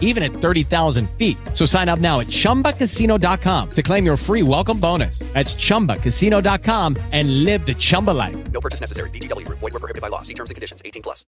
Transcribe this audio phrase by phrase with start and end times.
[0.00, 1.36] even at 30,000 feet.
[1.52, 5.18] So sign up now at chumbacasino.com to claim your free welcome bonus.
[5.34, 8.36] That's chumbacasino.com and live the Chumba life.
[8.52, 9.10] No purchase necessary.
[9.10, 9.58] VGW Group.
[9.58, 10.22] Void were prohibited by law.
[10.22, 10.80] See terms and conditions.
[10.84, 11.26] 18 plus.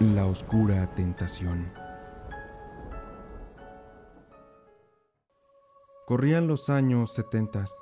[0.00, 1.72] La oscura tentación.
[6.06, 7.74] Corrían los años setentas,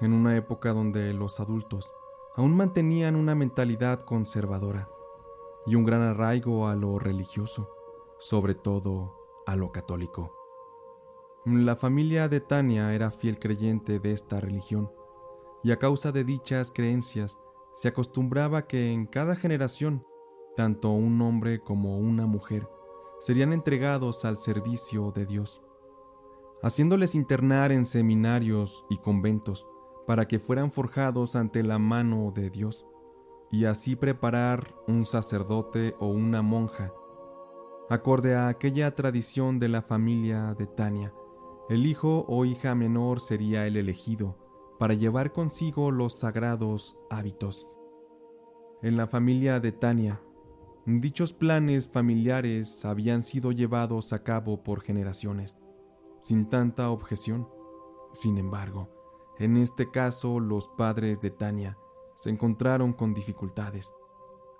[0.00, 1.92] en una época donde los adultos
[2.36, 4.88] aún mantenían una mentalidad conservadora
[5.66, 7.68] y un gran arraigo a lo religioso,
[8.22, 10.32] sobre todo a lo católico.
[11.44, 14.92] La familia de Tania era fiel creyente de esta religión,
[15.64, 17.40] y a causa de dichas creencias
[17.74, 20.06] se acostumbraba que en cada generación,
[20.56, 22.68] tanto un hombre como una mujer
[23.18, 25.60] serían entregados al servicio de Dios,
[26.62, 29.66] haciéndoles internar en seminarios y conventos
[30.06, 32.86] para que fueran forjados ante la mano de Dios,
[33.50, 36.92] y así preparar un sacerdote o una monja.
[37.92, 41.12] Acorde a aquella tradición de la familia de Tania,
[41.68, 44.38] el hijo o hija menor sería el elegido
[44.78, 47.66] para llevar consigo los sagrados hábitos.
[48.80, 50.22] En la familia de Tania,
[50.86, 55.58] dichos planes familiares habían sido llevados a cabo por generaciones,
[56.22, 57.46] sin tanta objeción.
[58.14, 58.88] Sin embargo,
[59.38, 61.76] en este caso los padres de Tania
[62.16, 63.92] se encontraron con dificultades,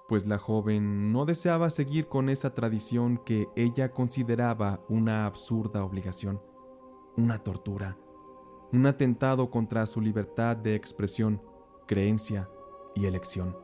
[0.09, 6.43] pues la joven no deseaba seguir con esa tradición que ella consideraba una absurda obligación,
[7.17, 7.99] una tortura,
[8.73, 11.43] un atentado contra su libertad de expresión,
[11.87, 12.51] creencia
[12.95, 13.57] y elección.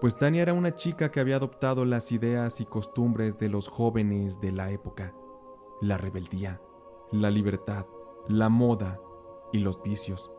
[0.00, 4.40] Pues Tania era una chica que había adoptado las ideas y costumbres de los jóvenes
[4.40, 5.12] de la época,
[5.80, 6.60] la rebeldía,
[7.10, 7.86] la libertad,
[8.28, 9.00] la moda
[9.52, 10.30] y los vicios.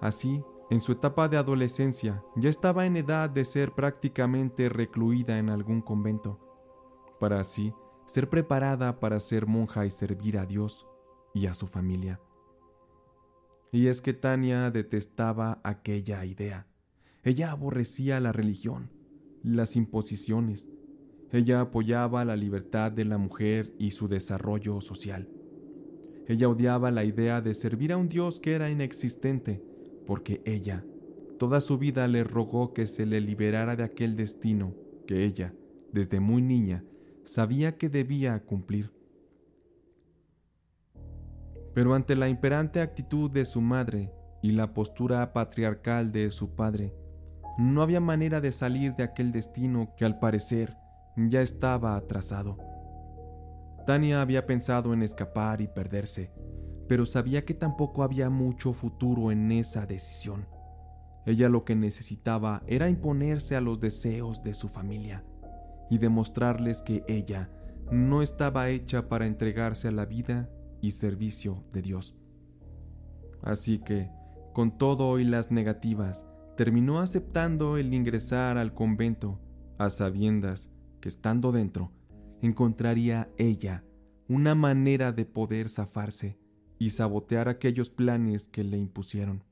[0.00, 5.48] Así, en su etapa de adolescencia, ya estaba en edad de ser prácticamente recluida en
[5.48, 6.40] algún convento,
[7.20, 7.72] para así
[8.06, 10.86] ser preparada para ser monja y servir a Dios
[11.34, 12.20] y a su familia.
[13.72, 16.66] Y es que Tania detestaba aquella idea.
[17.24, 18.92] Ella aborrecía la religión,
[19.42, 20.68] las imposiciones.
[21.32, 25.28] Ella apoyaba la libertad de la mujer y su desarrollo social.
[26.28, 29.62] Ella odiaba la idea de servir a un Dios que era inexistente,
[30.06, 30.84] porque ella,
[31.38, 34.74] toda su vida le rogó que se le liberara de aquel destino
[35.06, 35.52] que ella,
[35.92, 36.84] desde muy niña,
[37.24, 38.92] sabía que debía cumplir.
[41.74, 44.12] Pero ante la imperante actitud de su madre
[44.42, 46.94] y la postura patriarcal de su padre,
[47.58, 50.76] no había manera de salir de aquel destino que al parecer
[51.16, 52.58] ya estaba atrasado.
[53.86, 56.32] Tania había pensado en escapar y perderse,
[56.88, 60.46] pero sabía que tampoco había mucho futuro en esa decisión.
[61.24, 65.24] Ella lo que necesitaba era imponerse a los deseos de su familia
[65.90, 67.50] y demostrarles que ella
[67.90, 72.16] no estaba hecha para entregarse a la vida y servicio de Dios.
[73.42, 74.10] Así que,
[74.52, 76.26] con todo y las negativas,
[76.56, 79.40] terminó aceptando el ingresar al convento,
[79.78, 80.70] a sabiendas
[81.00, 81.92] que estando dentro
[82.40, 83.84] encontraría ella
[84.28, 86.38] una manera de poder zafarse
[86.78, 89.42] y sabotear aquellos planes que le impusieron.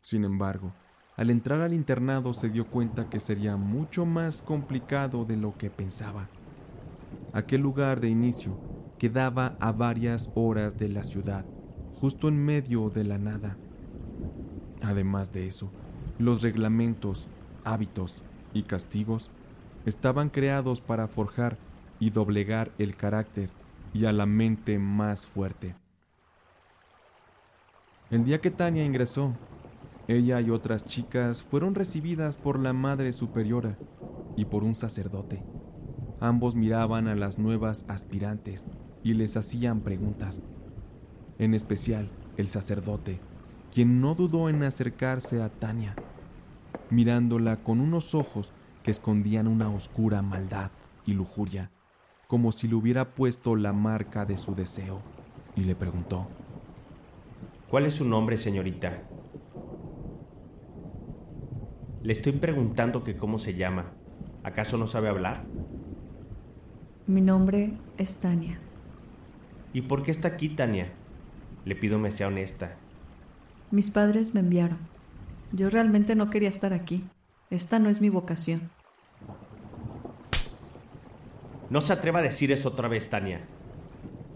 [0.00, 0.72] Sin embargo,
[1.16, 5.70] al entrar al internado se dio cuenta que sería mucho más complicado de lo que
[5.70, 6.28] pensaba.
[7.32, 8.58] Aquel lugar de inicio
[8.98, 11.44] quedaba a varias horas de la ciudad,
[11.94, 13.56] justo en medio de la nada.
[14.82, 15.70] Además de eso,
[16.18, 17.28] los reglamentos,
[17.64, 18.22] hábitos
[18.54, 19.30] y castigos
[19.86, 21.58] estaban creados para forjar
[22.00, 23.50] y doblegar el carácter
[23.92, 25.81] y a la mente más fuerte.
[28.12, 29.32] El día que Tania ingresó,
[30.06, 33.78] ella y otras chicas fueron recibidas por la Madre Superiora
[34.36, 35.42] y por un sacerdote.
[36.20, 38.66] Ambos miraban a las nuevas aspirantes
[39.02, 40.42] y les hacían preguntas.
[41.38, 43.18] En especial el sacerdote,
[43.72, 45.96] quien no dudó en acercarse a Tania,
[46.90, 50.70] mirándola con unos ojos que escondían una oscura maldad
[51.06, 51.70] y lujuria,
[52.26, 55.00] como si le hubiera puesto la marca de su deseo,
[55.56, 56.28] y le preguntó,
[57.72, 59.02] ¿Cuál es su nombre, señorita?
[62.02, 63.94] Le estoy preguntando que cómo se llama.
[64.44, 65.46] ¿Acaso no sabe hablar?
[67.06, 68.60] Mi nombre es Tania.
[69.72, 70.92] ¿Y por qué está aquí, Tania?
[71.64, 72.76] Le pido me sea honesta.
[73.70, 74.80] Mis padres me enviaron.
[75.52, 77.08] Yo realmente no quería estar aquí.
[77.48, 78.70] Esta no es mi vocación.
[81.70, 83.40] No se atreva a decir eso otra vez, Tania.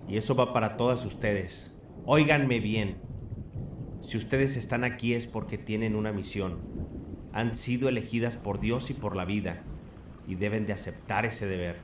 [0.09, 1.75] Y eso va para todas ustedes.
[2.07, 3.06] Óiganme bien.
[4.01, 6.59] Si ustedes están aquí es porque tienen una misión.
[7.33, 9.63] Han sido elegidas por Dios y por la vida.
[10.29, 11.77] Y deben de aceptar ese deber.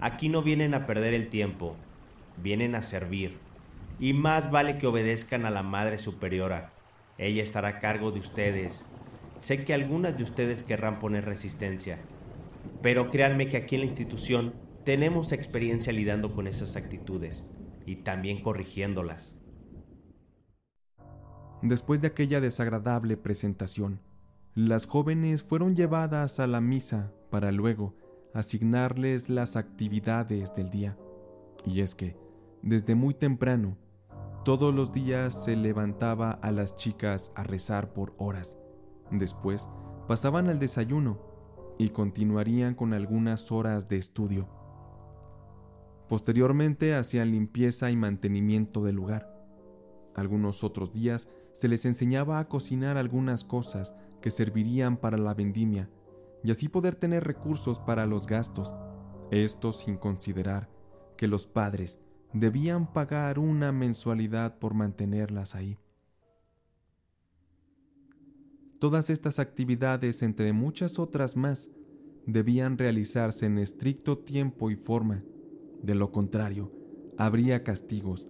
[0.00, 1.76] Aquí no vienen a perder el tiempo.
[2.42, 3.38] Vienen a servir.
[3.98, 6.72] Y más vale que obedezcan a la Madre Superiora.
[7.18, 8.86] Ella estará a cargo de ustedes.
[9.40, 11.98] Sé que algunas de ustedes querrán poner resistencia.
[12.82, 14.54] Pero créanme que aquí en la institución
[14.84, 17.44] tenemos experiencia lidiando con esas actitudes
[17.86, 19.35] y también corrigiéndolas.
[21.62, 24.00] Después de aquella desagradable presentación,
[24.54, 27.94] las jóvenes fueron llevadas a la misa para luego
[28.34, 30.98] asignarles las actividades del día.
[31.64, 32.16] Y es que,
[32.62, 33.76] desde muy temprano,
[34.44, 38.58] todos los días se levantaba a las chicas a rezar por horas.
[39.10, 39.68] Después
[40.06, 41.18] pasaban al desayuno
[41.78, 44.48] y continuarían con algunas horas de estudio.
[46.08, 49.32] Posteriormente hacían limpieza y mantenimiento del lugar.
[50.14, 55.88] Algunos otros días se les enseñaba a cocinar algunas cosas que servirían para la vendimia
[56.44, 58.74] y así poder tener recursos para los gastos,
[59.30, 60.68] esto sin considerar
[61.16, 62.02] que los padres
[62.34, 65.78] debían pagar una mensualidad por mantenerlas ahí.
[68.78, 71.70] Todas estas actividades, entre muchas otras más,
[72.26, 75.22] debían realizarse en estricto tiempo y forma.
[75.82, 76.70] De lo contrario,
[77.16, 78.28] habría castigos,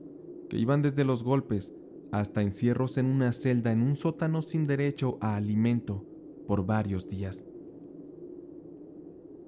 [0.49, 1.75] que iban desde los golpes
[2.13, 6.05] hasta encierros en una celda en un sótano sin derecho a alimento
[6.47, 7.45] por varios días.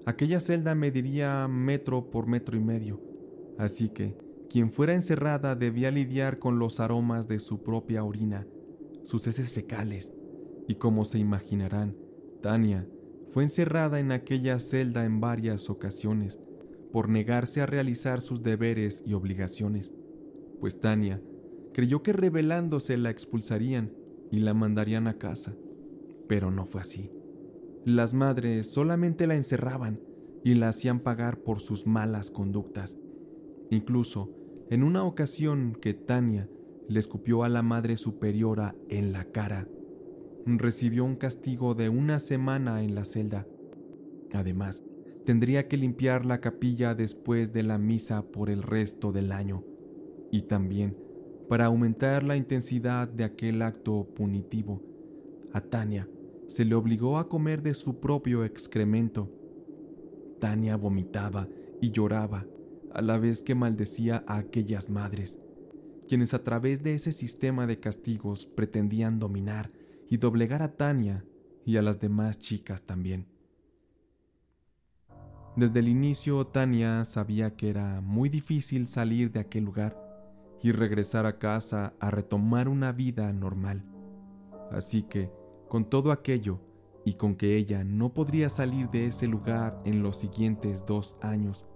[0.07, 3.01] Aquella celda mediría metro por metro y medio,
[3.59, 4.17] así que
[4.49, 8.47] quien fuera encerrada debía lidiar con los aromas de su propia orina,
[9.05, 10.15] sus heces fecales,
[10.67, 11.97] y como se imaginarán,
[12.41, 12.89] Tania
[13.29, 16.41] fue encerrada en aquella celda en varias ocasiones
[16.93, 19.93] por negarse a realizar sus deberes y obligaciones,
[20.61, 21.21] pues Tania
[21.79, 23.93] creyó que rebelándose la expulsarían
[24.33, 25.55] y la mandarían a casa,
[26.27, 27.13] pero no fue así.
[27.85, 30.01] Las madres solamente la encerraban
[30.43, 32.99] y la hacían pagar por sus malas conductas.
[33.71, 34.35] Incluso
[34.71, 36.51] en una ocasión que Tania
[36.89, 39.69] le escupió a la madre superiora en la cara,
[40.47, 43.47] recibió un castigo de una semana en la celda.
[44.33, 44.83] Además,
[45.25, 49.63] tendría que limpiar la capilla después de la misa por el resto del año.
[50.33, 51.08] Y también,
[51.49, 54.83] para aumentar la intensidad de aquel acto punitivo,
[55.53, 56.09] a Tania
[56.47, 59.31] se le obligó a comer de su propio excremento.
[60.41, 61.49] Tania vomitaba
[61.81, 62.47] y lloraba
[62.93, 65.41] a la vez que maldecía a aquellas madres,
[66.09, 69.71] quienes a través de ese sistema de castigos pretendían dominar
[70.09, 71.25] y doblegar a Tania
[71.65, 73.27] y a las demás chicas también.
[75.57, 80.08] Desde el inicio Tania sabía que era muy difícil salir de aquel lugar
[80.63, 83.85] y regresar a casa a retomar una vida normal.
[84.71, 85.31] Así que
[85.69, 86.61] con todo aquello,
[87.05, 91.67] y con que ella no podría salir de ese lugar en los siguientes dos años,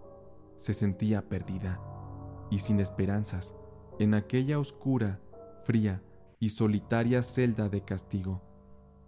[0.56, 1.81] se sentía perdida
[2.50, 3.55] y sin esperanzas
[3.99, 5.20] en aquella oscura,
[5.62, 6.02] fría
[6.38, 8.43] y solitaria celda de castigo,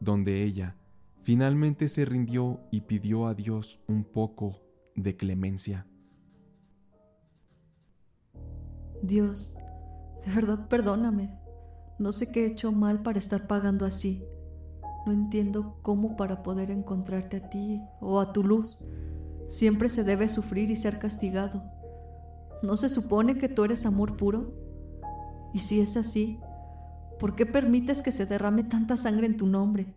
[0.00, 0.78] donde ella
[1.20, 4.62] finalmente se rindió y pidió a Dios un poco
[4.96, 5.86] de clemencia.
[9.02, 9.54] Dios,
[10.24, 11.31] de verdad perdóname.
[11.98, 14.24] No sé qué he hecho mal para estar pagando así.
[15.06, 18.78] No entiendo cómo para poder encontrarte a ti o a tu luz
[19.46, 21.62] siempre se debe sufrir y ser castigado.
[22.62, 24.54] ¿No se supone que tú eres amor puro?
[25.52, 26.40] Y si es así,
[27.19, 29.94] ¿por qué permites que se derrame tanta sangre en tu nombre?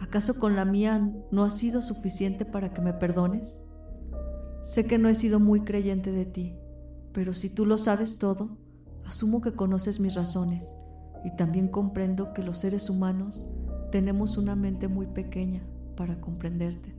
[0.00, 3.60] ¿Acaso con la mía no ha sido suficiente para que me perdones?
[4.62, 6.56] Sé que no he sido muy creyente de ti,
[7.12, 8.56] pero si tú lo sabes todo,
[9.04, 10.74] asumo que conoces mis razones
[11.24, 13.44] y también comprendo que los seres humanos
[13.90, 15.66] tenemos una mente muy pequeña
[15.96, 16.94] para comprenderte.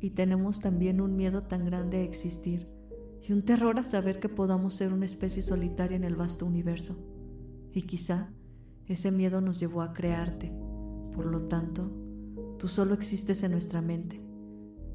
[0.00, 2.68] Y tenemos también un miedo tan grande a existir
[3.22, 6.98] y un terror a saber que podamos ser una especie solitaria en el vasto universo.
[7.72, 8.32] Y quizá
[8.86, 10.52] ese miedo nos llevó a crearte.
[11.12, 11.90] Por lo tanto,
[12.58, 14.22] tú solo existes en nuestra mente,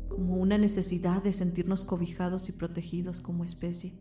[0.09, 3.97] como una necesidad de sentirnos cobijados y protegidos como especie,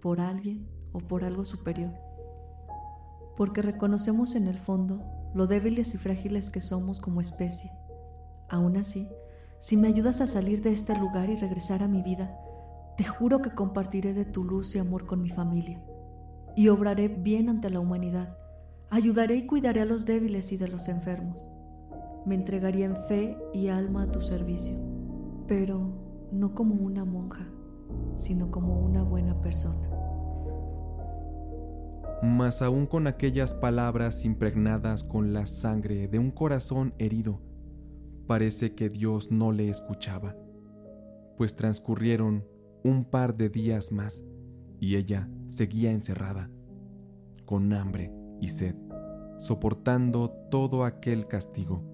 [0.00, 1.92] por alguien o por algo superior.
[3.36, 7.70] Porque reconocemos en el fondo lo débiles y frágiles que somos como especie.
[8.48, 9.06] Aún así,
[9.58, 12.34] si me ayudas a salir de este lugar y regresar a mi vida,
[12.96, 15.84] te juro que compartiré de tu luz y amor con mi familia
[16.56, 18.38] y obraré bien ante la humanidad,
[18.94, 21.48] Ayudaré y cuidaré a los débiles y de los enfermos.
[22.26, 24.76] Me entregaría en fe y alma a tu servicio,
[25.48, 27.48] pero no como una monja,
[28.14, 29.93] sino como una buena persona.
[32.24, 37.42] Mas aún con aquellas palabras impregnadas con la sangre de un corazón herido,
[38.26, 40.34] parece que Dios no le escuchaba,
[41.36, 42.46] pues transcurrieron
[42.82, 44.24] un par de días más
[44.80, 46.50] y ella seguía encerrada,
[47.44, 48.74] con hambre y sed,
[49.38, 51.84] soportando todo aquel castigo.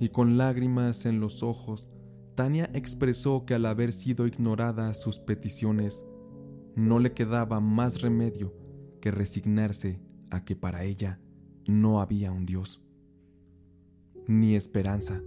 [0.00, 1.90] Y con lágrimas en los ojos,
[2.34, 6.04] Tania expresó que al haber sido ignoradas sus peticiones,
[6.78, 8.54] no le quedaba más remedio
[9.00, 11.18] que resignarse a que para ella
[11.66, 12.84] no había un Dios,
[14.28, 15.20] ni esperanza,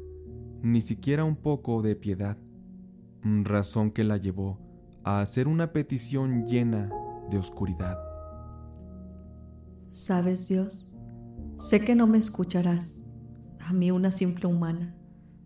[0.61, 2.37] ni siquiera un poco de piedad,
[3.21, 4.59] razón que la llevó
[5.03, 6.89] a hacer una petición llena
[7.29, 7.97] de oscuridad.
[9.91, 10.89] ¿Sabes, Dios?
[11.57, 13.03] Sé que no me escucharás,
[13.59, 14.95] a mí una simple humana.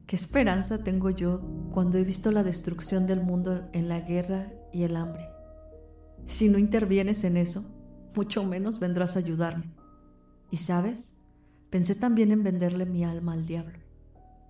[0.05, 4.83] ¿Qué esperanza tengo yo cuando he visto la destrucción del mundo en la guerra y
[4.83, 5.34] el hambre?
[6.25, 7.71] Si no intervienes en eso,
[8.15, 9.73] mucho menos vendrás a ayudarme.
[10.49, 11.13] Y sabes,
[11.69, 13.79] pensé también en venderle mi alma al diablo.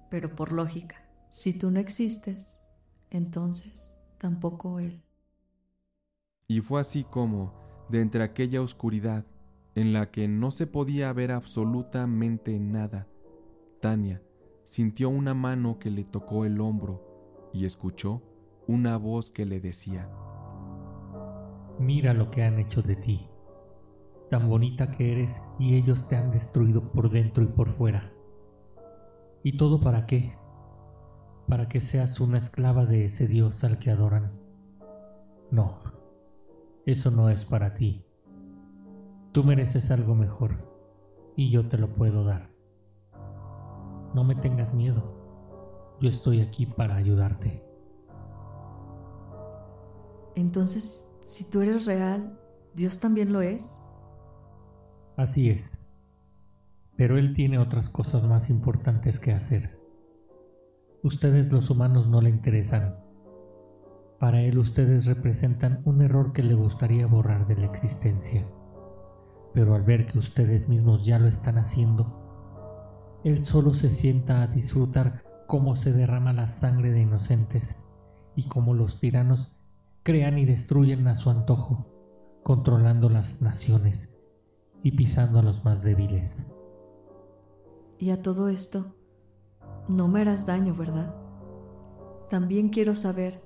[0.09, 0.95] Pero por lógica,
[1.29, 2.61] si tú no existes,
[3.09, 5.03] entonces tampoco él.
[6.47, 7.53] Y fue así como,
[7.89, 9.25] de entre aquella oscuridad
[9.75, 13.07] en la que no se podía ver absolutamente nada,
[13.81, 14.21] Tania
[14.63, 18.23] sintió una mano que le tocó el hombro y escuchó
[18.67, 20.09] una voz que le decía,
[21.79, 23.27] Mira lo que han hecho de ti.
[24.29, 28.11] Tan bonita que eres y ellos te han destruido por dentro y por fuera.
[29.43, 30.35] ¿Y todo para qué?
[31.47, 34.31] Para que seas una esclava de ese Dios al que adoran.
[35.51, 35.79] No,
[36.85, 38.05] eso no es para ti.
[39.31, 40.75] Tú mereces algo mejor
[41.35, 42.49] y yo te lo puedo dar.
[44.13, 45.03] No me tengas miedo.
[45.99, 47.63] Yo estoy aquí para ayudarte.
[50.35, 52.39] Entonces, si tú eres real,
[52.75, 53.81] ¿Dios también lo es?
[55.17, 55.79] Así es.
[56.97, 59.75] Pero Él tiene otras cosas más importantes que hacer.
[61.01, 62.99] Ustedes los humanos no le interesan.
[64.19, 68.45] Para Él ustedes representan un error que le gustaría borrar de la existencia.
[69.51, 74.47] Pero al ver que ustedes mismos ya lo están haciendo, Él solo se sienta a
[74.47, 77.83] disfrutar cómo se derrama la sangre de inocentes
[78.35, 79.54] y cómo los tiranos
[80.05, 81.87] crean y destruyen a su antojo,
[82.43, 84.21] controlando las naciones
[84.83, 86.47] y pisando a los más débiles.
[87.97, 88.95] Y a todo esto,
[89.89, 91.15] no me harás daño, ¿verdad?
[92.29, 93.41] También quiero saber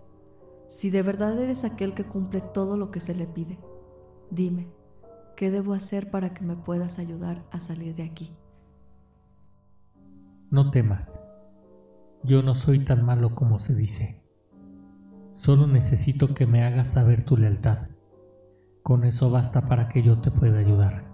[0.67, 3.57] si de verdad eres aquel que cumple todo lo que se le pide.
[4.29, 4.67] Dime,
[5.37, 8.35] ¿qué debo hacer para que me puedas ayudar a salir de aquí?
[10.51, 11.21] No temas,
[12.23, 14.28] yo no soy tan malo como se dice.
[15.39, 17.87] Solo necesito que me hagas saber tu lealtad.
[18.83, 21.05] Con eso basta para que yo te pueda ayudar.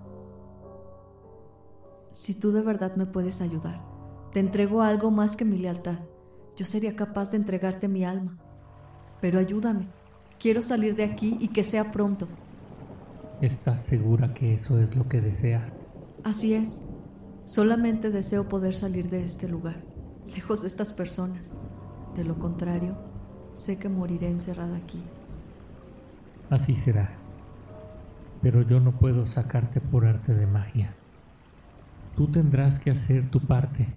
[2.12, 3.82] Si tú de verdad me puedes ayudar,
[4.32, 6.00] te entrego algo más que mi lealtad.
[6.56, 8.40] Yo sería capaz de entregarte mi alma.
[9.22, 9.90] Pero ayúdame.
[10.40, 12.28] Quiero salir de aquí y que sea pronto.
[13.42, 15.90] ¿Estás segura que eso es lo que deseas?
[16.24, 16.82] Así es.
[17.44, 19.86] Solamente deseo poder salir de este lugar,
[20.34, 21.54] lejos de estas personas.
[22.16, 22.98] De lo contrario,
[23.56, 25.02] sé que moriré encerrada aquí.
[26.50, 27.18] Así será.
[28.42, 30.94] Pero yo no puedo sacarte por arte de magia.
[32.16, 33.96] Tú tendrás que hacer tu parte.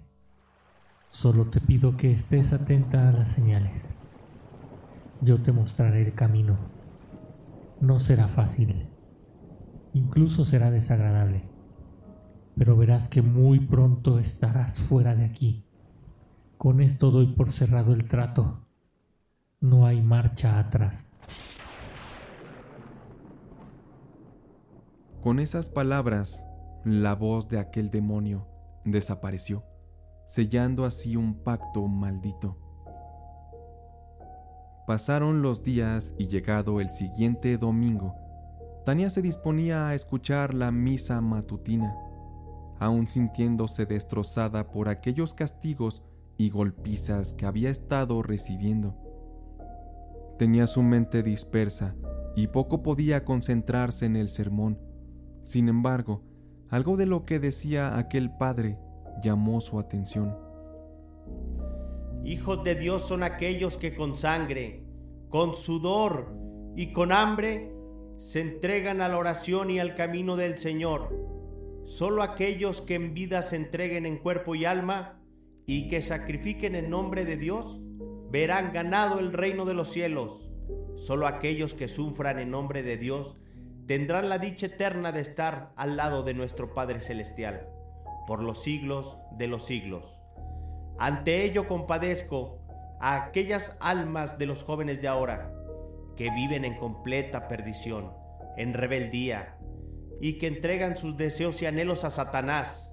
[1.09, 3.95] Solo te pido que estés atenta a las señales.
[5.21, 6.57] Yo te mostraré el camino.
[7.81, 8.87] No será fácil.
[9.93, 11.43] Incluso será desagradable.
[12.55, 15.65] Pero verás que muy pronto estarás fuera de aquí.
[16.57, 18.68] Con esto doy por cerrado el trato.
[19.61, 21.19] No hay marcha atrás.
[25.21, 26.45] Con esas palabras,
[26.85, 28.47] la voz de aquel demonio
[28.85, 29.65] desapareció,
[30.25, 32.57] sellando así un pacto maldito.
[34.87, 38.15] Pasaron los días y llegado el siguiente domingo,
[38.85, 41.93] Tania se disponía a escuchar la misa matutina,
[42.79, 46.01] aún sintiéndose destrozada por aquellos castigos
[46.37, 49.08] y golpizas que había estado recibiendo.
[50.39, 51.97] Tenía su mente dispersa
[52.33, 54.79] y poco podía concentrarse en el sermón.
[55.43, 56.23] Sin embargo,
[56.69, 58.79] algo de lo que decía aquel padre
[59.21, 60.37] llamó su atención.
[62.23, 64.85] Hijos de Dios son aquellos que con sangre,
[65.27, 66.33] con sudor
[66.77, 67.75] y con hambre
[68.15, 71.13] se entregan a la oración y al camino del Señor.
[71.83, 75.21] Solo aquellos que en vida se entreguen en cuerpo y alma
[75.65, 77.81] y que sacrifiquen en nombre de Dios
[78.31, 80.49] verán ganado el reino de los cielos.
[80.95, 83.37] Solo aquellos que sufran en nombre de Dios
[83.87, 87.67] tendrán la dicha eterna de estar al lado de nuestro Padre Celestial,
[88.27, 90.19] por los siglos de los siglos.
[90.99, 92.59] Ante ello compadezco
[92.99, 95.53] a aquellas almas de los jóvenes de ahora,
[96.15, 98.13] que viven en completa perdición,
[98.57, 99.57] en rebeldía,
[100.21, 102.91] y que entregan sus deseos y anhelos a Satanás,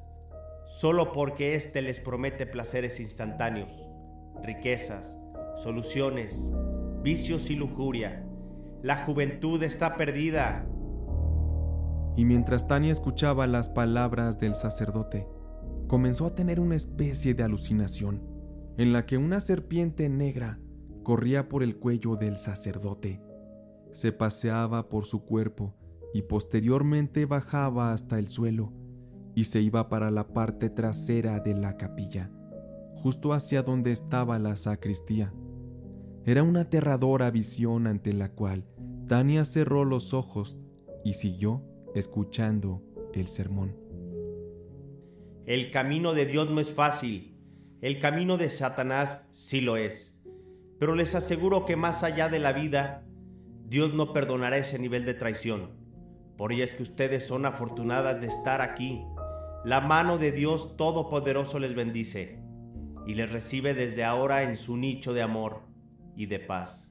[0.66, 3.72] solo porque éste les promete placeres instantáneos,
[4.42, 5.15] riquezas,
[5.56, 6.40] soluciones,
[7.02, 8.26] vicios y lujuria.
[8.82, 10.68] La juventud está perdida.
[12.16, 15.26] Y mientras Tania escuchaba las palabras del sacerdote,
[15.88, 18.22] comenzó a tener una especie de alucinación,
[18.76, 20.60] en la que una serpiente negra
[21.02, 23.22] corría por el cuello del sacerdote,
[23.92, 25.74] se paseaba por su cuerpo
[26.12, 28.72] y posteriormente bajaba hasta el suelo
[29.34, 32.30] y se iba para la parte trasera de la capilla,
[32.94, 35.32] justo hacia donde estaba la sacristía.
[36.28, 38.64] Era una aterradora visión ante la cual
[39.06, 40.56] Tania cerró los ojos
[41.04, 41.62] y siguió
[41.94, 42.82] escuchando
[43.14, 43.76] el sermón.
[45.44, 47.38] El camino de Dios no es fácil,
[47.80, 50.18] el camino de Satanás sí lo es,
[50.80, 53.06] pero les aseguro que más allá de la vida,
[53.68, 55.76] Dios no perdonará ese nivel de traición.
[56.36, 59.00] Por ello es que ustedes son afortunadas de estar aquí.
[59.64, 62.42] La mano de Dios Todopoderoso les bendice
[63.06, 65.65] y les recibe desde ahora en su nicho de amor
[66.16, 66.88] y de paz.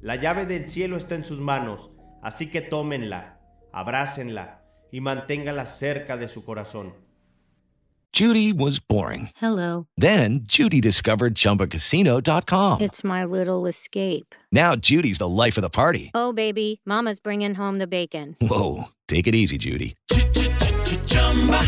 [0.00, 1.90] La llave del cielo está en sus manos,
[2.22, 3.40] así que tómenla,
[3.72, 6.94] abrácenla y manténgala cerca de su corazón.
[8.12, 9.30] Judy was boring.
[9.34, 9.88] Hello.
[9.96, 12.80] Then Judy discovered ChumbaCasino.com.
[12.80, 14.36] It's my little escape.
[14.52, 16.12] Now Judy's the life of the party.
[16.14, 18.36] Oh, baby, Mama's bringing home the bacon.
[18.40, 19.96] Whoa, take it easy, Judy.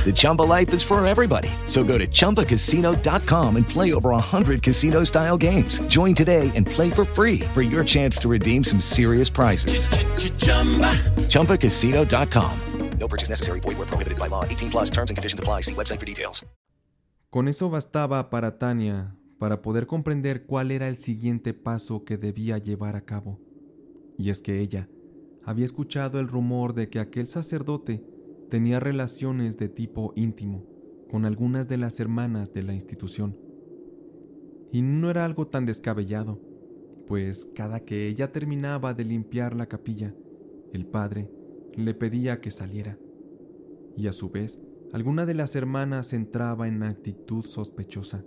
[0.04, 1.48] The Chumba life is for everybody.
[1.66, 5.80] So go to ChumbaCasino.com and play over 100 casino style games.
[5.88, 9.88] Join today and play for free for your chance to redeem some serious prizes.
[11.28, 12.60] ChumbaCasino.com.
[12.98, 13.60] No purchase necessary.
[13.60, 14.44] Void where prohibited by law.
[14.44, 15.62] 18 plus terms and conditions apply.
[15.62, 16.44] See website for details.
[17.30, 22.58] Con eso bastaba para Tania para poder comprender cuál era el siguiente paso que debía
[22.58, 23.40] llevar a cabo.
[24.16, 24.88] Y es que ella
[25.44, 28.02] había escuchado el rumor de que aquel sacerdote
[28.48, 30.64] tenía relaciones de tipo íntimo
[31.10, 33.36] con algunas de las hermanas de la institución.
[34.72, 36.40] Y no era algo tan descabellado,
[37.06, 40.14] pues cada que ella terminaba de limpiar la capilla,
[40.72, 41.30] el padre
[41.74, 42.98] le pedía que saliera.
[43.96, 44.60] Y a su vez,
[44.92, 48.24] alguna de las hermanas entraba en actitud sospechosa.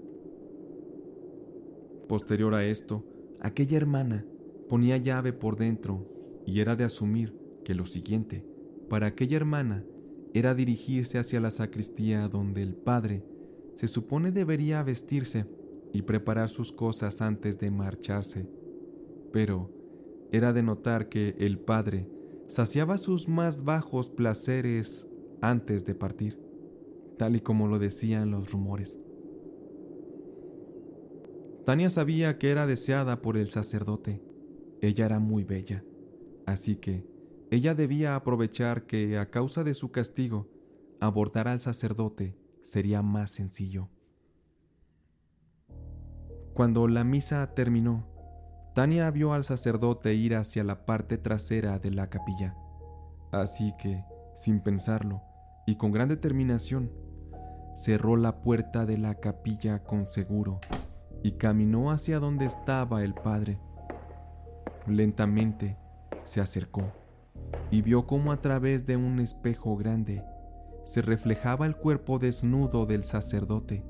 [2.08, 3.06] Posterior a esto,
[3.40, 4.26] aquella hermana
[4.68, 6.08] ponía llave por dentro
[6.46, 8.46] y era de asumir que lo siguiente
[8.90, 9.86] para aquella hermana
[10.34, 13.24] era dirigirse hacia la sacristía donde el padre
[13.76, 15.46] se supone debería vestirse
[15.94, 18.48] y preparar sus cosas antes de marcharse.
[19.32, 19.72] Pero
[20.32, 22.10] era de notar que el padre
[22.48, 25.08] saciaba sus más bajos placeres
[25.42, 26.40] antes de partir,
[27.18, 29.00] tal y como lo decían los rumores.
[31.66, 34.22] Tania sabía que era deseada por el sacerdote.
[34.82, 35.84] Ella era muy bella,
[36.46, 37.06] así que
[37.52, 40.48] ella debía aprovechar que, a causa de su castigo,
[41.00, 43.90] abordar al sacerdote sería más sencillo.
[46.54, 48.08] Cuando la misa terminó,
[48.76, 52.56] Tania vio al sacerdote ir hacia la parte trasera de la capilla,
[53.32, 54.04] así que,
[54.36, 55.24] sin pensarlo
[55.66, 56.92] y con gran determinación,
[57.76, 60.60] cerró la puerta de la capilla con seguro
[61.24, 63.60] y caminó hacia donde estaba el padre.
[64.86, 65.78] Lentamente
[66.24, 66.99] se acercó
[67.72, 70.24] y vio cómo a través de un espejo grande
[70.86, 73.86] se reflejaba el cuerpo desnudo del sacerdote,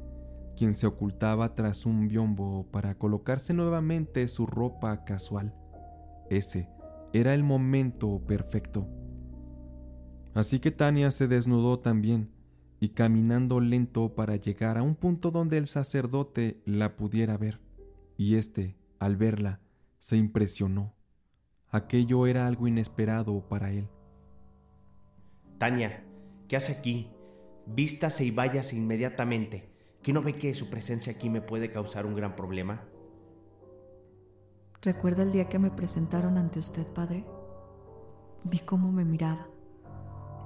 [0.55, 5.57] quien se ocultaba tras un biombo para colocarse nuevamente su ropa casual.
[6.29, 6.69] Ese
[7.13, 8.87] era el momento perfecto.
[10.33, 12.31] Así que Tania se desnudó también
[12.79, 17.59] y caminando lento para llegar a un punto donde el sacerdote la pudiera ver.
[18.17, 19.61] Y éste, al verla,
[19.97, 20.98] se impresionó.
[21.71, 23.87] Aquello era algo inesperado para él.
[25.59, 26.03] Tania,
[26.47, 27.11] ¿qué hace aquí?
[27.67, 29.69] Vístase y váyase inmediatamente.
[30.01, 32.81] ¿Que no ve que su presencia aquí me puede causar un gran problema?
[34.81, 37.25] ¿Recuerda el día que me presentaron ante usted, padre?
[38.45, 39.49] Vi cómo me miraba.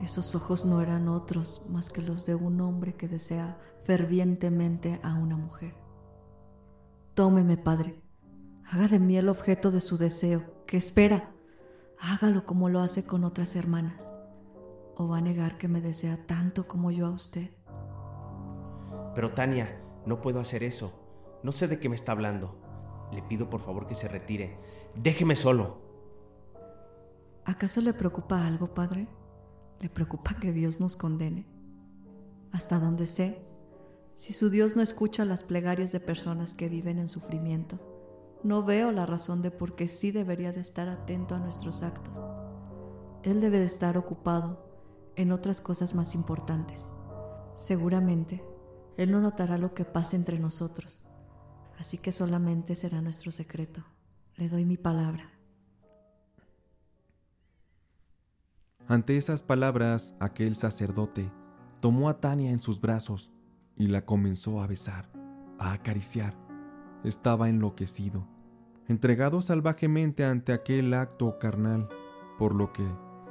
[0.02, 5.14] Esos ojos no eran otros más que los de un hombre que desea fervientemente a
[5.14, 5.76] una mujer.
[7.14, 8.03] Tómeme, padre.
[8.70, 10.64] Haga de mí el objeto de su deseo.
[10.66, 11.34] ¿Qué espera?
[12.00, 14.12] Hágalo como lo hace con otras hermanas.
[14.96, 17.52] ¿O va a negar que me desea tanto como yo a usted?
[19.16, 20.92] Pero Tania, no puedo hacer eso.
[21.44, 22.60] No sé de qué me está hablando.
[23.12, 24.58] Le pido por favor que se retire.
[24.96, 25.82] Déjeme solo.
[27.46, 29.08] ¿Acaso le preocupa algo, padre?
[29.80, 31.46] ¿Le preocupa que Dios nos condene?
[32.52, 33.46] Hasta donde sé,
[34.16, 37.80] si su Dios no escucha las plegarias de personas que viven en sufrimiento,
[38.44, 42.24] no veo la razón de por qué sí debería de estar atento a nuestros actos.
[43.24, 44.74] Él debe de estar ocupado
[45.16, 46.92] en otras cosas más importantes.
[47.56, 48.44] Seguramente,
[48.98, 51.08] Él no notará lo que pasa entre nosotros,
[51.80, 53.86] así que solamente será nuestro secreto.
[54.36, 55.30] Le doy mi palabra.
[58.88, 61.32] Ante esas palabras, aquel sacerdote
[61.80, 63.32] tomó a Tania en sus brazos
[63.78, 65.10] y la comenzó a besar,
[65.58, 66.38] a acariciar.
[67.04, 68.28] Estaba enloquecido,
[68.88, 71.90] entregado salvajemente ante aquel acto carnal,
[72.38, 72.86] por lo que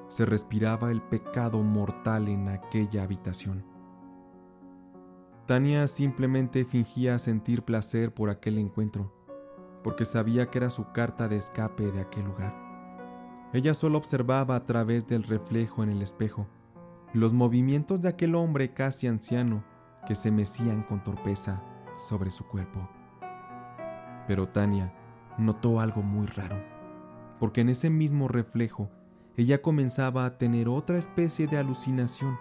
[0.09, 3.65] se respiraba el pecado mortal en aquella habitación.
[5.47, 9.12] Tania simplemente fingía sentir placer por aquel encuentro,
[9.83, 12.55] porque sabía que era su carta de escape de aquel lugar.
[13.53, 16.47] Ella solo observaba a través del reflejo en el espejo
[17.12, 19.65] los movimientos de aquel hombre casi anciano
[20.07, 21.62] que se mecían con torpeza
[21.99, 22.88] sobre su cuerpo.
[24.27, 24.95] Pero Tania
[25.38, 26.62] notó algo muy raro,
[27.38, 28.90] porque en ese mismo reflejo
[29.37, 32.38] ella comenzaba a tener otra especie de alucinación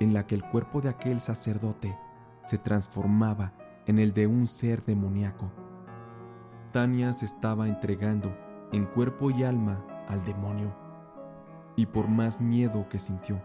[0.00, 1.98] en la que el cuerpo de aquel sacerdote
[2.44, 3.52] se transformaba
[3.86, 5.50] en el de un ser demoníaco.
[6.72, 8.36] Tania se estaba entregando
[8.72, 10.74] en cuerpo y alma al demonio.
[11.76, 13.42] Y por más miedo que sintió,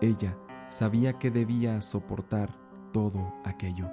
[0.00, 0.36] ella
[0.68, 2.50] sabía que debía soportar
[2.92, 3.90] todo aquello.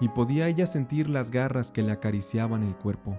[0.00, 3.18] Y podía ella sentir las garras que le acariciaban el cuerpo,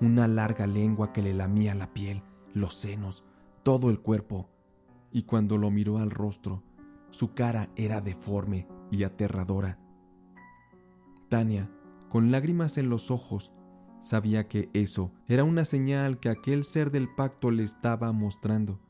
[0.00, 2.22] una larga lengua que le lamía la piel,
[2.54, 3.24] los senos,
[3.62, 4.48] todo el cuerpo.
[5.12, 6.62] Y cuando lo miró al rostro,
[7.10, 9.78] su cara era deforme y aterradora.
[11.28, 11.70] Tania,
[12.08, 13.52] con lágrimas en los ojos,
[14.00, 18.80] Sabía que eso era una señal que aquel ser del pacto le estaba mostrando,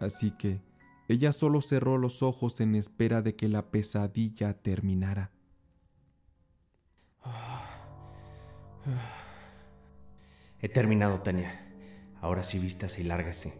[0.00, 0.62] así que
[1.08, 5.30] ella solo cerró los ojos en espera de que la pesadilla terminara.
[10.60, 11.50] He terminado, Tania.
[12.20, 13.54] Ahora sí vístase y lárgase.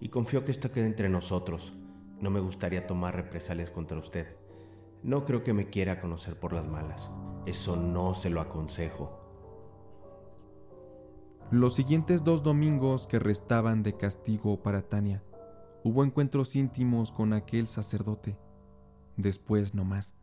[0.00, 1.74] Y confío que esto quede entre nosotros.
[2.20, 4.36] No me gustaría tomar represalias contra usted.
[5.02, 7.10] No creo que me quiera conocer por las malas.
[7.46, 9.20] Eso no se lo aconsejo.
[11.50, 15.22] Los siguientes dos domingos que restaban de castigo para Tania,
[15.82, 18.38] hubo encuentros íntimos con aquel sacerdote.
[19.16, 20.14] Después no más,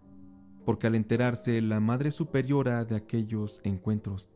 [0.66, 4.30] porque al enterarse la Madre Superiora de aquellos encuentros,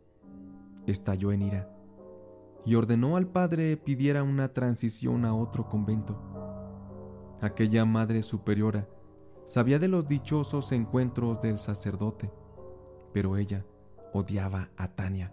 [0.87, 1.71] estalló en ira
[2.65, 6.19] y ordenó al padre pidiera una transición a otro convento.
[7.41, 8.87] Aquella Madre Superiora
[9.45, 12.31] sabía de los dichosos encuentros del sacerdote,
[13.13, 13.65] pero ella
[14.13, 15.31] odiaba a Tania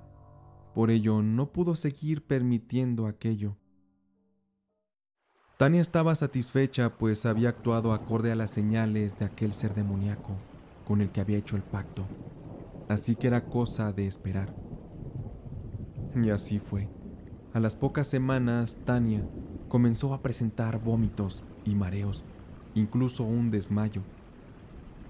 [0.74, 3.56] por ello no pudo seguir permitiendo aquello.
[5.58, 10.36] Tania estaba satisfecha pues había actuado acorde a las señales de aquel ser demoníaco
[10.92, 12.04] con el que había hecho el pacto,
[12.90, 14.54] así que era cosa de esperar.
[16.14, 16.90] Y así fue.
[17.54, 19.26] A las pocas semanas, Tania
[19.70, 22.24] comenzó a presentar vómitos y mareos,
[22.74, 24.02] incluso un desmayo.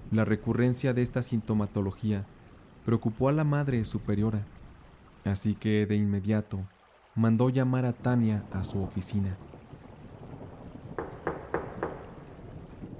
[0.09, 2.25] La recurrencia de esta sintomatología
[2.85, 4.45] preocupó a la madre superiora,
[5.25, 6.65] Así que de inmediato
[7.13, 9.37] mandó llamar a Tania a su oficina.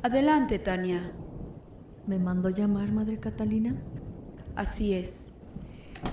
[0.03, 1.22] Adelante, Tania.
[2.07, 3.75] ¿Me mandó llamar, Madre Catalina?
[4.55, 5.33] Así es.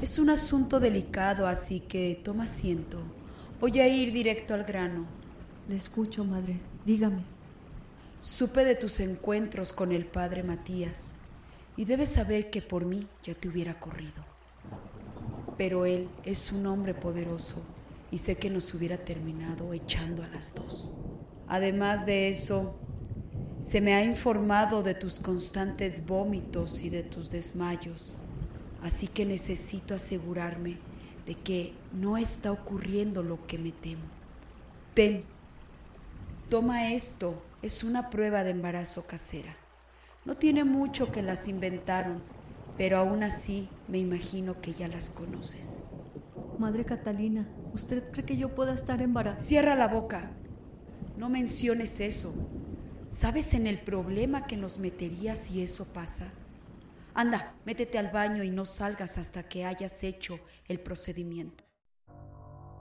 [0.00, 3.00] Es un asunto delicado, así que toma asiento.
[3.60, 5.06] Voy a ir directo al grano.
[5.68, 6.60] Le escucho, Madre.
[6.86, 7.24] Dígame.
[8.20, 11.16] Supe de tus encuentros con el padre Matías
[11.76, 14.30] y debes saber que por mí ya te hubiera corrido
[15.60, 17.56] pero Él es un hombre poderoso
[18.10, 20.94] y sé que nos hubiera terminado echando a las dos.
[21.48, 22.76] Además de eso,
[23.60, 28.18] se me ha informado de tus constantes vómitos y de tus desmayos,
[28.82, 30.78] así que necesito asegurarme
[31.26, 34.04] de que no está ocurriendo lo que me temo.
[34.94, 35.24] Ten,
[36.48, 39.56] toma esto, es una prueba de embarazo casera.
[40.24, 42.22] No tiene mucho que las inventaron
[42.80, 45.88] pero aún así me imagino que ya las conoces.
[46.58, 49.44] Madre Catalina, ¿usted cree que yo pueda estar embarazada?
[49.44, 50.30] Cierra la boca.
[51.18, 52.32] No menciones eso.
[53.10, 56.32] ¿Sabes en el problema que nos metería si eso pasa?
[57.12, 61.64] Anda, métete al baño y no salgas hasta que hayas hecho el procedimiento.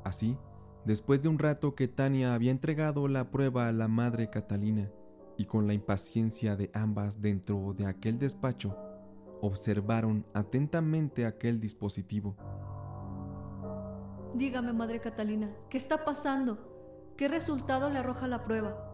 [0.04, 0.38] Así,
[0.86, 4.90] Después de un rato que Tania había entregado la prueba a la madre Catalina
[5.38, 8.78] y con la impaciencia de ambas dentro de aquel despacho,
[9.42, 12.36] observaron atentamente aquel dispositivo.
[14.34, 17.14] Dígame, madre Catalina, ¿qué está pasando?
[17.18, 18.89] ¿Qué resultado le arroja la prueba?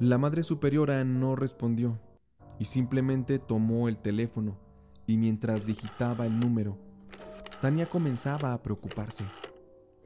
[0.00, 1.98] La madre superiora no respondió
[2.60, 4.56] y simplemente tomó el teléfono
[5.08, 6.78] y mientras digitaba el número,
[7.60, 9.24] Tania comenzaba a preocuparse.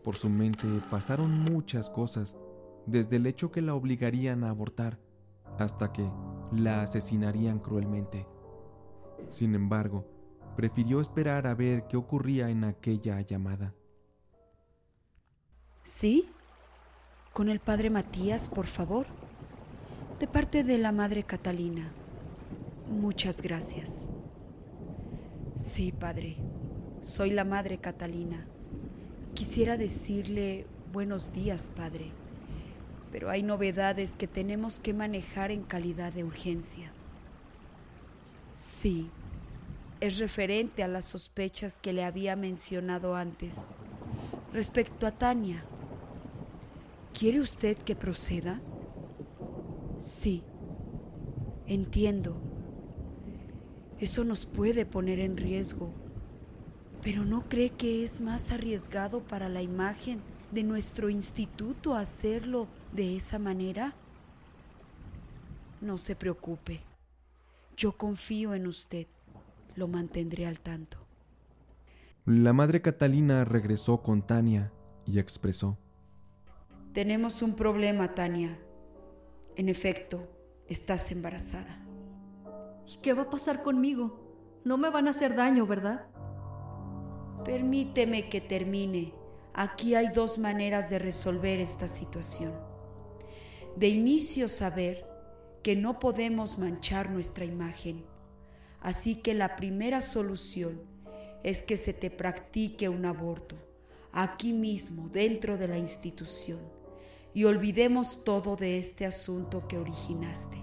[0.02, 2.38] Por su mente pasaron muchas cosas,
[2.86, 4.98] desde el hecho que la obligarían a abortar
[5.58, 6.10] hasta que
[6.52, 8.26] la asesinarían cruelmente.
[9.28, 10.06] Sin embargo,
[10.56, 13.74] prefirió esperar a ver qué ocurría en aquella llamada.
[15.82, 16.30] ¿Sí?
[17.34, 19.06] Con el padre Matías, por favor.
[20.22, 21.90] De parte de la madre Catalina.
[22.86, 24.06] Muchas gracias.
[25.56, 26.36] Sí, padre.
[27.00, 28.46] Soy la madre Catalina.
[29.34, 32.12] Quisiera decirle buenos días, padre,
[33.10, 36.92] pero hay novedades que tenemos que manejar en calidad de urgencia.
[38.52, 39.10] Sí,
[39.98, 43.74] es referente a las sospechas que le había mencionado antes.
[44.52, 45.64] Respecto a Tania,
[47.12, 48.60] ¿quiere usted que proceda?
[50.02, 50.42] Sí,
[51.66, 52.36] entiendo.
[53.98, 55.94] Eso nos puede poner en riesgo
[57.02, 60.20] pero ¿no cree que es más arriesgado para la imagen
[60.52, 63.94] de nuestro instituto hacerlo de esa manera?
[65.80, 66.80] No se preocupe.
[67.76, 69.08] Yo confío en usted.
[69.74, 70.98] Lo mantendré al tanto.
[72.24, 74.70] La madre Catalina regresó con Tania
[75.06, 75.78] y expresó.
[76.92, 78.56] Tenemos un problema, Tania.
[79.54, 80.28] En efecto,
[80.66, 81.86] estás embarazada.
[82.86, 84.60] ¿Y qué va a pasar conmigo?
[84.64, 86.06] No me van a hacer daño, ¿verdad?
[87.44, 89.12] Permíteme que termine.
[89.52, 92.54] Aquí hay dos maneras de resolver esta situación.
[93.76, 95.06] De inicio saber
[95.62, 98.06] que no podemos manchar nuestra imagen.
[98.80, 100.80] Así que la primera solución
[101.42, 103.56] es que se te practique un aborto,
[104.12, 106.60] aquí mismo, dentro de la institución,
[107.34, 110.56] y olvidemos todo de este asunto que originaste.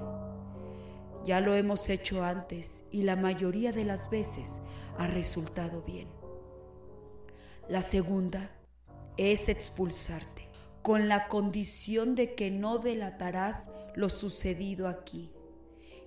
[1.26, 4.62] Ya lo hemos hecho antes y la mayoría de las veces
[4.98, 6.08] ha resultado bien.
[7.68, 8.52] La segunda
[9.18, 10.48] es expulsarte,
[10.82, 15.32] con la condición de que no delatarás lo sucedido aquí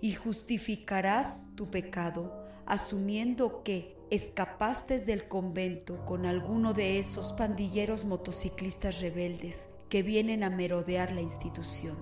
[0.00, 9.00] y justificarás tu pecado asumiendo que escapaste del convento con alguno de esos pandilleros motociclistas
[9.00, 11.98] rebeldes que vienen a merodear la institución.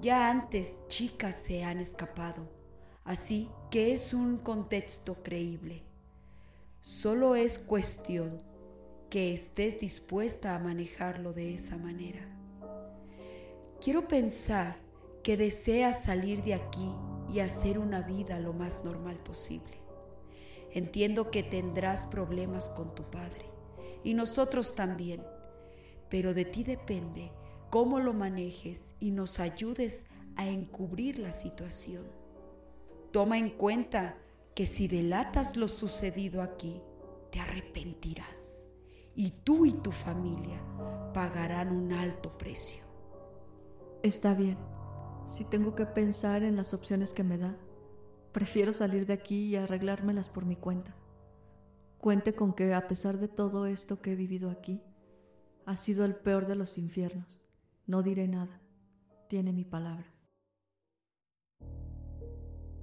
[0.00, 2.48] Ya antes chicas se han escapado,
[3.04, 5.84] así que es un contexto creíble.
[6.80, 8.42] Solo es cuestión
[9.08, 12.26] que estés dispuesta a manejarlo de esa manera.
[13.80, 14.76] Quiero pensar
[15.22, 16.90] que deseas salir de aquí
[17.32, 19.80] y hacer una vida lo más normal posible.
[20.72, 23.46] Entiendo que tendrás problemas con tu padre
[24.02, 25.22] y nosotros también,
[26.08, 27.32] pero de ti depende
[27.70, 32.04] cómo lo manejes y nos ayudes a encubrir la situación.
[33.12, 34.18] Toma en cuenta
[34.54, 36.80] que si delatas lo sucedido aquí,
[37.30, 38.72] te arrepentirás
[39.14, 40.62] y tú y tu familia
[41.12, 42.84] pagarán un alto precio.
[44.02, 44.58] Está bien.
[45.26, 47.58] Si tengo que pensar en las opciones que me da,
[48.32, 50.94] prefiero salir de aquí y arreglármelas por mi cuenta.
[51.98, 54.82] Cuente con que a pesar de todo esto que he vivido aquí,
[55.66, 57.42] ha sido el peor de los infiernos.
[57.86, 58.62] No diré nada.
[59.28, 60.06] Tiene mi palabra.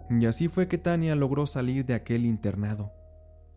[0.10, 2.92] Y así fue que Tania logró salir de aquel internado,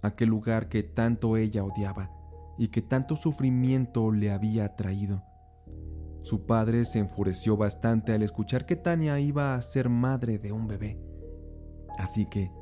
[0.00, 2.10] aquel lugar que tanto ella odiaba
[2.56, 5.24] y que tanto sufrimiento le había traído.
[6.22, 10.68] Su padre se enfureció bastante al escuchar que Tania iba a ser madre de un
[10.68, 11.00] bebé.
[11.98, 12.52] Así que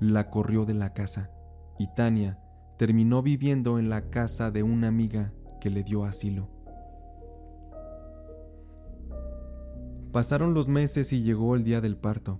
[0.00, 1.30] la corrió de la casa
[1.78, 2.40] y Tania
[2.78, 5.34] terminó viviendo en la casa de una amiga
[5.64, 6.50] que le dio asilo.
[10.12, 12.38] Pasaron los meses y llegó el día del parto.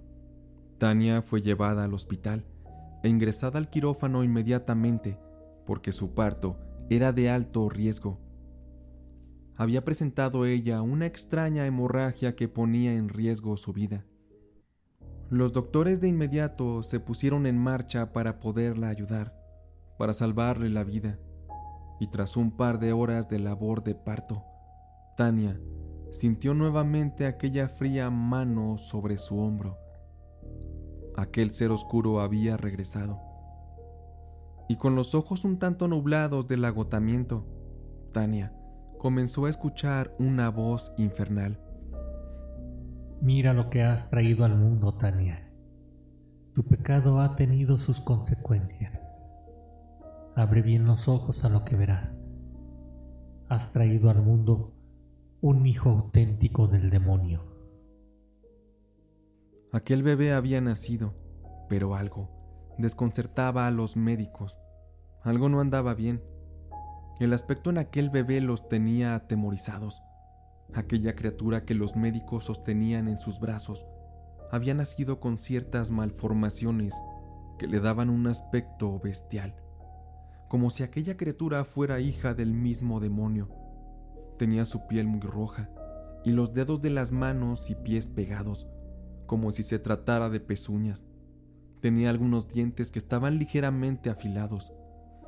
[0.77, 2.45] Tania fue llevada al hospital
[3.03, 5.19] e ingresada al quirófano inmediatamente
[5.65, 6.59] porque su parto
[6.91, 8.21] era de alto riesgo.
[9.57, 14.05] Había presentado ella una extraña hemorragia que ponía en riesgo su vida.
[15.31, 19.35] Los doctores de inmediato se pusieron en marcha para poderla ayudar,
[19.97, 21.19] para salvarle la vida,
[22.01, 24.45] y tras un par de horas de labor de parto,
[25.17, 25.61] Tania
[26.11, 29.79] sintió nuevamente aquella fría mano sobre su hombro.
[31.17, 33.35] Aquel ser oscuro había regresado
[34.69, 37.47] y con los ojos un tanto nublados del agotamiento,
[38.13, 38.53] Tania
[38.99, 41.61] comenzó a escuchar una voz infernal.
[43.21, 45.51] Mira lo que has traído al mundo, Tania.
[46.55, 49.24] Tu pecado ha tenido sus consecuencias.
[50.37, 52.31] Abre bien los ojos a lo que verás.
[53.49, 54.73] Has traído al mundo
[55.41, 57.45] un hijo auténtico del demonio.
[59.73, 61.15] Aquel bebé había nacido,
[61.69, 62.35] pero algo
[62.79, 64.59] desconcertaba a los médicos.
[65.23, 66.23] Algo no andaba bien.
[67.21, 70.03] El aspecto en aquel bebé los tenía atemorizados.
[70.75, 73.87] Aquella criatura que los médicos sostenían en sus brazos
[74.51, 76.95] había nacido con ciertas malformaciones
[77.59, 79.55] que le daban un aspecto bestial,
[80.55, 83.49] como si aquella criatura fuera hija del mismo demonio.
[84.39, 85.69] Tenía su piel muy roja
[86.25, 88.69] y los dedos de las manos y pies pegados,
[89.27, 91.07] como si se tratara de pezuñas.
[91.81, 94.73] Tenía algunos dientes que estaban ligeramente afilados.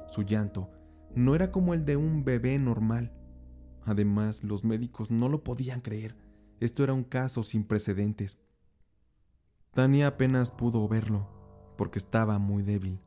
[0.07, 0.71] Su llanto
[1.17, 3.13] no era como el de un bebé normal.
[3.83, 6.17] Además, los médicos no lo podían creer.
[6.61, 8.45] Esto era un caso sin precedentes.
[9.75, 11.27] Tania apenas pudo verlo,
[11.77, 13.01] porque estaba muy débil.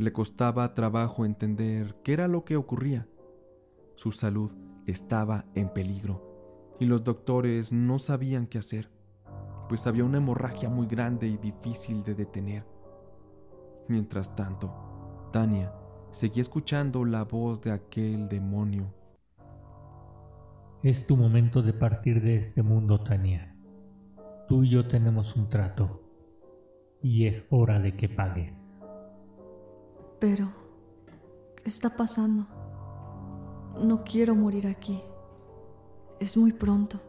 [0.00, 3.06] Le costaba trabajo entender qué era lo que ocurría.
[3.94, 4.52] Su salud
[4.86, 8.90] estaba en peligro, y los doctores no sabían qué hacer
[9.70, 12.64] pues había una hemorragia muy grande y difícil de detener.
[13.86, 15.72] Mientras tanto, Tania
[16.10, 18.92] seguía escuchando la voz de aquel demonio.
[20.82, 23.54] Es tu momento de partir de este mundo, Tania.
[24.48, 26.02] Tú y yo tenemos un trato,
[27.00, 28.79] y es hora de que pagues.
[30.20, 30.48] Pero,
[31.56, 32.46] ¿qué está pasando?
[33.82, 35.00] No quiero morir aquí.
[36.20, 37.00] Es muy pronto.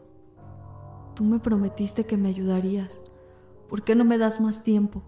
[1.14, 3.02] Tú me prometiste que me ayudarías.
[3.68, 5.02] ¿Por qué no me das más tiempo?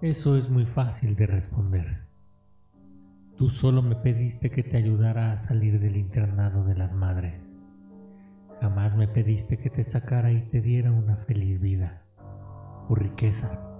[0.00, 2.06] Eso es muy fácil de responder.
[3.36, 7.54] Tú solo me pediste que te ayudara a salir del internado de las madres.
[8.62, 12.02] Jamás me pediste que te sacara y te diera una feliz vida,
[12.88, 13.74] o riquezas,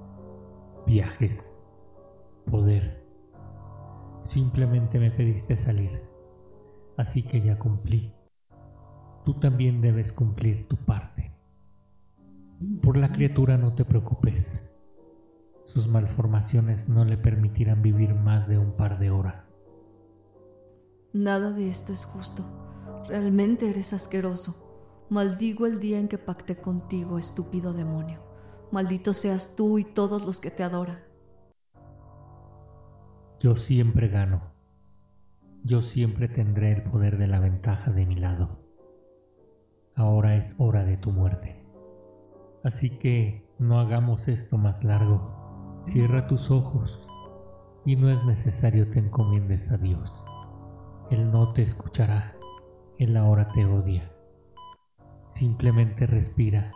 [0.87, 1.54] viajes,
[2.45, 3.05] poder.
[4.23, 6.03] Simplemente me pediste salir,
[6.97, 8.15] así que ya cumplí
[9.25, 11.33] tú también debes cumplir tu parte.
[12.83, 14.71] Por la criatura no te preocupes.
[15.65, 19.63] Sus malformaciones no le permitirán vivir más de un par de horas.
[21.13, 22.45] Nada de esto es justo.
[23.09, 25.07] Realmente eres asqueroso.
[25.09, 28.23] Maldigo el día en que pacté contigo, estúpido demonio.
[28.71, 31.04] Maldito seas tú y todos los que te adoran.
[33.45, 34.41] Yo siempre gano.
[35.65, 38.65] Yo siempre tendré el poder de la ventaja de mi lado
[39.97, 41.63] ahora es hora de tu muerte.
[42.63, 45.83] Así que no hagamos esto más largo.
[45.85, 47.07] Cierra tus ojos
[47.85, 50.25] y no es necesario te encomiendes a Dios.
[51.11, 52.35] Él no te escuchará,
[52.99, 54.11] Él ahora te odia.
[55.35, 56.73] Simplemente respira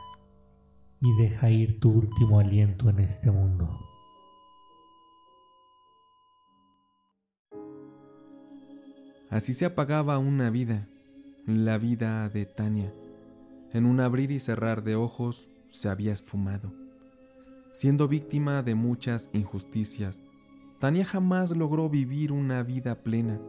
[1.00, 3.87] y deja ir tu último aliento en este mundo.
[9.30, 10.88] Así se apagaba una vida,
[11.46, 12.92] la vida de Tania
[13.72, 16.72] en un abrir y cerrar de ojos, se había esfumado.
[17.72, 20.20] Siendo víctima de muchas injusticias,
[20.78, 23.40] Tania jamás logró vivir una vida plena,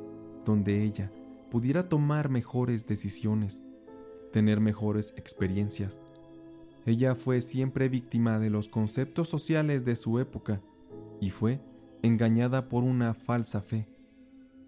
[0.46, 1.12] donde ella
[1.50, 3.63] pudiera tomar mejores decisiones,
[4.32, 6.00] tener mejores experiencias.
[6.86, 10.62] Ella fue siempre víctima de los conceptos sociales de su época
[11.22, 11.62] y fue
[12.02, 13.88] engañada por una falsa fe,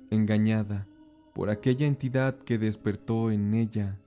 [0.09, 0.87] engañada
[1.33, 3.97] por aquella entidad que despertó en ella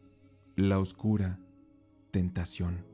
[0.57, 1.39] la oscura
[2.11, 2.94] tentación.